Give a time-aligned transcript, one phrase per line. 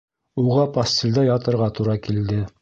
[0.43, 2.41] Уға постелдә ятырға тура килде